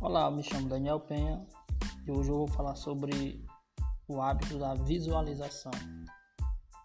[0.00, 1.44] Olá, me chamo Daniel Penha
[2.06, 3.44] e hoje eu vou falar sobre
[4.06, 5.72] o hábito da visualização.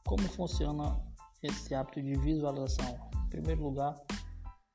[0.03, 0.99] Como funciona
[1.43, 2.99] esse hábito de visualização?
[3.25, 3.93] Em primeiro lugar,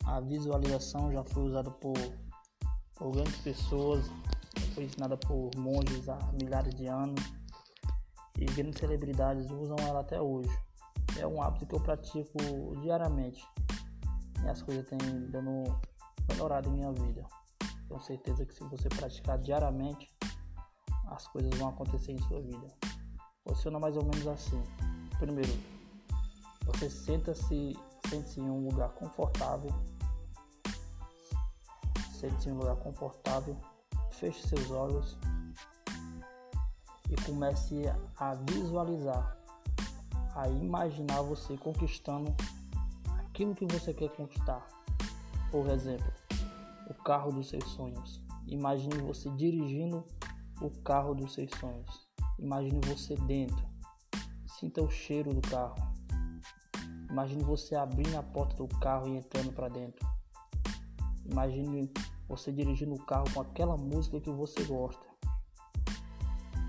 [0.05, 1.99] a visualização já foi usada por,
[2.95, 4.07] por grandes pessoas,
[4.73, 7.21] foi ensinada por monges há milhares de anos
[8.39, 10.57] e grandes celebridades usam ela até hoje.
[11.19, 12.39] É um hábito que eu pratico
[12.83, 13.45] diariamente
[14.45, 15.65] e as coisas têm dando
[16.29, 17.27] melhorado em minha vida.
[17.89, 20.09] Tenho certeza que se você praticar diariamente,
[21.07, 22.67] as coisas vão acontecer em sua vida.
[23.47, 24.63] Funciona mais ou menos assim.
[25.19, 25.53] Primeiro,
[26.67, 27.77] você senta-se
[28.09, 29.71] sente-se em um lugar confortável.
[32.13, 33.57] Sente-se em um lugar confortável.
[34.13, 35.17] Feche seus olhos
[37.11, 37.85] e comece
[38.17, 39.37] a visualizar,
[40.35, 42.35] a imaginar você conquistando
[43.19, 44.67] aquilo que você quer conquistar.
[45.51, 46.13] Por exemplo,
[46.89, 48.21] o carro dos seus sonhos.
[48.47, 50.05] Imagine você dirigindo
[50.61, 52.09] o carro dos seus sonhos.
[52.39, 53.69] Imagine você dentro.
[54.59, 55.77] Sinta o cheiro do carro.
[57.11, 60.07] Imagine você abrindo a porta do carro e entrando para dentro.
[61.25, 61.91] Imagine
[62.29, 65.07] você dirigindo o carro com aquela música que você gosta.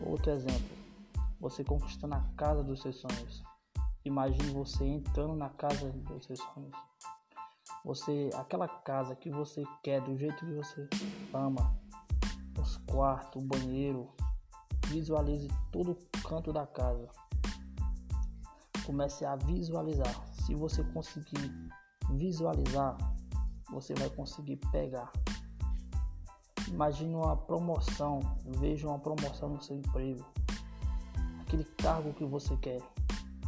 [0.02, 0.78] Outro exemplo,
[1.40, 3.44] você conquistando a casa dos seus sonhos.
[4.06, 6.76] Imagine você entrando na casa dos seus sonhos.
[7.86, 10.88] Você, aquela casa que você quer, do jeito que você
[11.34, 11.74] ama,
[12.60, 14.10] os quartos, o banheiro,
[14.88, 17.08] visualize todo o canto da casa.
[18.86, 20.14] Comece a visualizar.
[20.34, 21.52] Se você conseguir
[22.12, 22.98] visualizar,
[23.72, 25.12] você vai conseguir pegar.
[26.68, 30.26] Imagine uma promoção, veja uma promoção no seu emprego,
[31.40, 32.82] aquele cargo que você quer.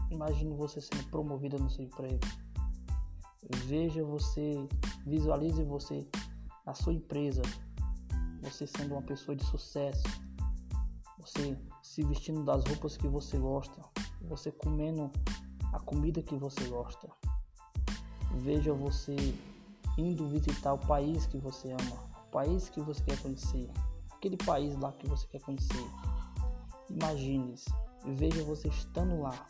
[0.09, 2.19] Imagine você sendo promovida no seu emprego
[3.49, 4.67] Veja você,
[5.05, 6.07] visualize você,
[6.65, 7.41] a sua empresa,
[8.41, 10.03] você sendo uma pessoa de sucesso,
[11.17, 13.81] você se vestindo das roupas que você gosta,
[14.21, 15.11] você comendo
[15.73, 17.09] a comida que você gosta.
[18.35, 19.15] Veja você
[19.97, 23.69] indo visitar o país que você ama, o país que você quer conhecer,
[24.11, 25.85] aquele país lá que você quer conhecer.
[26.89, 27.69] Imagine-se,
[28.05, 29.47] veja você estando lá.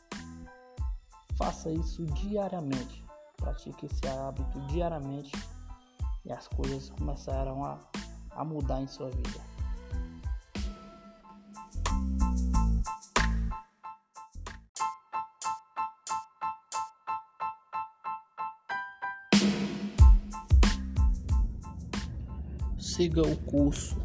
[1.37, 3.03] Faça isso diariamente.
[3.41, 5.31] Pratique esse hábito diariamente
[6.23, 7.79] e as coisas começarão a,
[8.35, 9.41] a mudar em sua vida.
[22.77, 23.97] Siga o curso.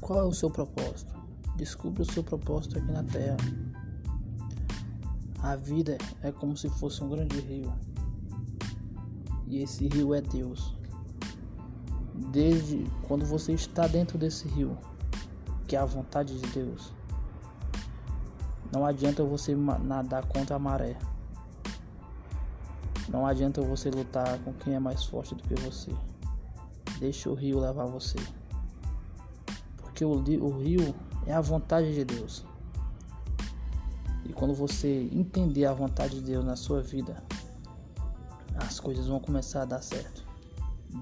[0.00, 1.14] Qual é o seu propósito?
[1.56, 3.63] Descubra o seu propósito aqui na Terra.
[5.44, 7.70] A vida é como se fosse um grande rio.
[9.46, 10.74] E esse rio é Deus.
[12.32, 14.78] Desde quando você está dentro desse rio,
[15.68, 16.94] que é a vontade de Deus,
[18.72, 20.96] não adianta você nadar contra a maré.
[23.10, 25.94] Não adianta você lutar com quem é mais forte do que você.
[26.98, 28.16] Deixe o rio levar você.
[29.76, 30.94] Porque o, o rio
[31.26, 32.46] é a vontade de Deus.
[34.24, 37.22] E quando você entender a vontade de Deus na sua vida,
[38.56, 40.24] as coisas vão começar a dar certo.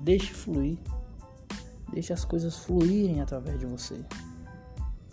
[0.03, 0.79] Deixe fluir.
[1.93, 4.05] Deixe as coisas fluírem através de você.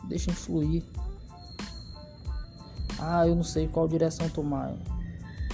[0.07, 0.83] Deixem fluir.
[2.97, 4.73] Ah, eu não sei qual direção tomar.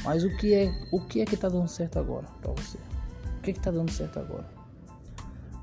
[0.04, 2.78] Mas o que é, o que é que tá dando certo agora para você?
[3.38, 4.48] O que é que tá dando certo agora?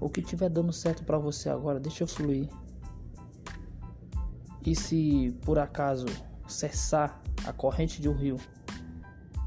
[0.00, 2.48] O que tiver dando certo para você agora, deixa fluir.
[4.66, 6.06] E se por acaso
[6.52, 8.36] cessar a corrente de um rio,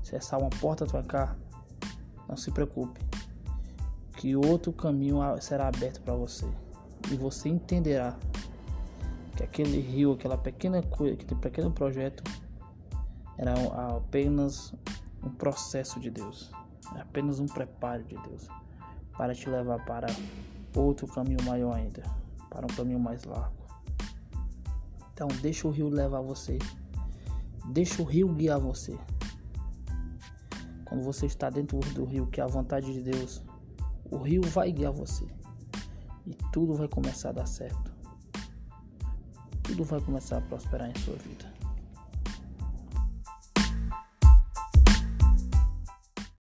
[0.04, 1.38] cessar uma porta trancar,
[2.28, 3.00] não se preocupe,
[4.18, 6.46] que outro caminho será aberto para você
[7.12, 8.18] e você entenderá
[9.36, 12.24] que aquele rio, aquela pequena coisa, aquele pequeno projeto
[13.38, 13.54] era
[13.96, 14.74] apenas
[15.24, 16.52] um processo de Deus,
[16.96, 18.48] apenas um preparo de Deus
[19.18, 20.08] para te levar para
[20.76, 22.04] outro caminho maior ainda,
[22.50, 23.66] para um caminho mais largo.
[25.14, 26.58] Então deixa o rio levar você
[27.68, 28.98] Deixa o rio guiar você.
[30.86, 33.44] Quando você está dentro do rio, que é a vontade de Deus,
[34.10, 35.26] o rio vai guiar você.
[36.26, 37.94] E tudo vai começar a dar certo.
[39.64, 41.55] Tudo vai começar a prosperar em sua vida.